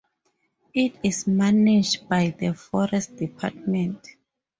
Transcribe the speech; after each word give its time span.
It 0.73 0.95
is 1.03 1.27
managed 1.27 2.09
by 2.09 2.31
the 2.31 2.55
Forest 2.55 3.17
Department. 3.17 4.03